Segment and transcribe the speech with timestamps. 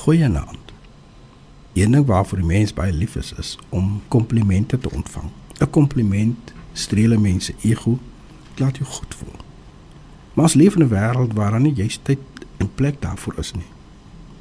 [0.00, 0.72] goeienaand.
[1.72, 5.30] Een ding waarvoor die mens baie lief is, is om komplimente te ontvang.
[5.60, 7.98] 'n Kompliment streel mense ego,
[8.56, 9.36] laat jou goed voel.
[10.34, 12.18] Maar ons leef in 'n wêreld waar daar nie juist tyd
[12.56, 13.70] en plek daarvoor is nie.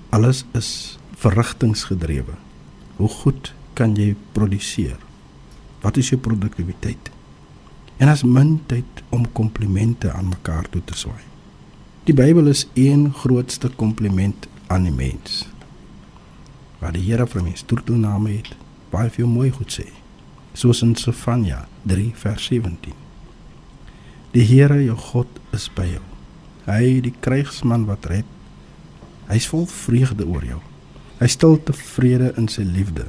[0.09, 2.33] Alles is verrigtingsgedrewe.
[2.95, 4.97] Hoe goed kan jy produseer?
[5.81, 7.09] Wat is jou produktiwiteit?
[7.97, 11.23] En as min tyd om komplimente aan mekaar toe te swaai.
[12.03, 15.47] Die Bybel is een grootste kompliment aan die mens.
[16.79, 18.53] Waar die Here vir mens troetelname het,
[18.93, 19.87] baie veel mooi goed sê.
[20.53, 22.93] Soos in Sefanja 3 vers 17.
[24.35, 26.03] Die Here jou God is by jou.
[26.69, 28.27] Hy die krygsman wat red.
[29.29, 30.59] Hy's vol vreugde oor jou.
[31.19, 33.07] Hy stil tevrede in sy liefde.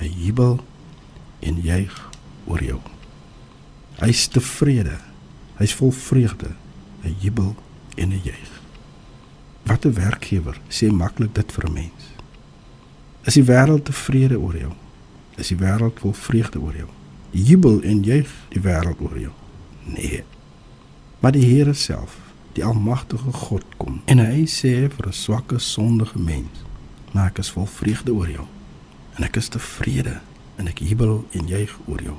[0.00, 0.58] Hy jubel
[1.46, 1.94] en juig
[2.50, 2.80] oor jou.
[4.02, 4.98] Hy's tevrede.
[5.60, 6.56] Hy's vol vreugde.
[7.06, 7.54] Hy jubel
[7.96, 8.61] en hy juig.
[9.84, 12.02] 'n werkgewer sê maklik dit vir 'n mens.
[13.24, 14.72] Is die wêreld tevrede oor jou?
[15.36, 16.88] Is die wêreld vol vreugde oor jou?
[17.30, 19.32] Jubel en juig die wêreld oor jou?
[19.84, 20.24] Nee.
[21.20, 22.18] Maar die Here self,
[22.52, 26.64] die almagtige God kom en hy sê vir 'n swakke sondige mens,
[27.12, 28.46] "Maar ek is vol vreugde oor jou
[29.16, 30.20] en ek is tevrede
[30.56, 32.16] en ek jubel en juig oor jou."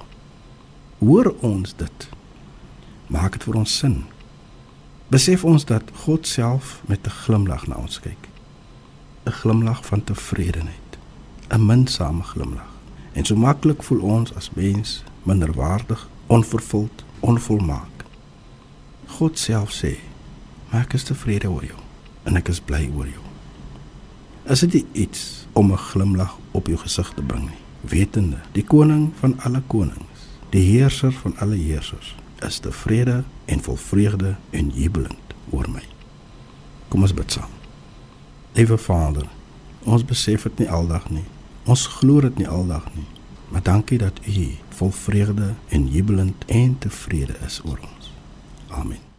[0.99, 2.09] Hoor ons dit?
[3.07, 4.03] Maak dit vir ons sin?
[5.13, 8.23] Besef ons dat God self met 'n glimlag na ons kyk.
[9.25, 10.97] 'n Glimlag van tevredenheid,
[11.49, 12.71] 'n minsame glimlag.
[13.11, 18.05] En so maklik voel ons as mens minderwaardig, onvervuld, onvolmaak.
[19.05, 19.97] God self sê:
[20.69, 21.79] "Maar ek is tevrede oor jou
[22.23, 23.23] en ek is bly oor jou."
[24.43, 27.61] Is dit iets om 'n glimlag op jou gesig te bring nie?
[27.81, 30.19] Wetende, die koning van alle konings,
[30.49, 35.83] die heerser van alle heersers, is tevrede en vol vreugde en jubelend oor my.
[36.87, 37.49] Kom ons bid saam.
[38.53, 39.29] Liewe Vader,
[39.83, 41.25] ons besef dit nie aldag nie.
[41.65, 43.07] Ons glo dit nie aldag nie.
[43.53, 48.13] Maar dankie dat U vol vreugde en jubelend en tevrede is oor ons.
[48.67, 49.12] Amen.